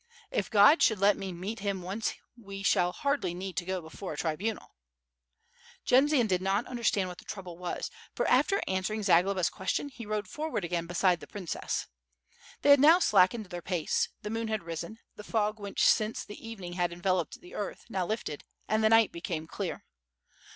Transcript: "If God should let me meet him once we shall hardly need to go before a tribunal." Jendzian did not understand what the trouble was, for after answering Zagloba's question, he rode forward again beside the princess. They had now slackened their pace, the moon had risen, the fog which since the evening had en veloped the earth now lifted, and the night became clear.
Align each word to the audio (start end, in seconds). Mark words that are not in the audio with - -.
"If 0.31 0.49
God 0.49 0.81
should 0.81 0.97
let 0.97 1.15
me 1.15 1.31
meet 1.31 1.59
him 1.59 1.83
once 1.83 2.15
we 2.35 2.63
shall 2.63 2.91
hardly 2.91 3.35
need 3.35 3.55
to 3.57 3.65
go 3.65 3.81
before 3.81 4.13
a 4.13 4.17
tribunal." 4.17 4.73
Jendzian 5.85 6.25
did 6.25 6.41
not 6.41 6.65
understand 6.65 7.07
what 7.07 7.19
the 7.19 7.23
trouble 7.25 7.55
was, 7.59 7.91
for 8.15 8.27
after 8.27 8.63
answering 8.67 9.03
Zagloba's 9.03 9.51
question, 9.51 9.89
he 9.89 10.07
rode 10.07 10.27
forward 10.27 10.65
again 10.65 10.87
beside 10.87 11.19
the 11.19 11.27
princess. 11.27 11.85
They 12.63 12.71
had 12.71 12.79
now 12.79 12.97
slackened 12.97 13.45
their 13.51 13.61
pace, 13.61 14.09
the 14.23 14.31
moon 14.31 14.47
had 14.47 14.63
risen, 14.63 14.97
the 15.17 15.23
fog 15.23 15.59
which 15.59 15.85
since 15.87 16.25
the 16.25 16.47
evening 16.47 16.73
had 16.73 16.91
en 16.91 17.03
veloped 17.03 17.39
the 17.39 17.53
earth 17.53 17.85
now 17.87 18.07
lifted, 18.07 18.43
and 18.67 18.83
the 18.83 18.89
night 18.89 19.11
became 19.11 19.45
clear. 19.45 19.85